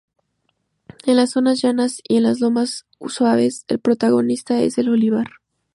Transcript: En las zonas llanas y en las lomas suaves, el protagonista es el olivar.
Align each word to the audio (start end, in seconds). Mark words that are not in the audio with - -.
En 1.05 1.15
las 1.17 1.29
zonas 1.29 1.61
llanas 1.61 2.01
y 2.09 2.17
en 2.17 2.23
las 2.23 2.39
lomas 2.39 2.87
suaves, 3.07 3.65
el 3.67 3.77
protagonista 3.77 4.59
es 4.59 4.79
el 4.79 4.89
olivar. 4.89 5.27